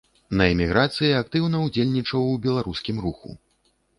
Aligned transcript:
На 0.37 0.45
эміграцыі 0.53 1.09
актыўна 1.17 1.59
ўдзельнічаў 1.65 2.25
у 2.31 2.39
беларускім 2.45 3.05
руху. 3.07 3.37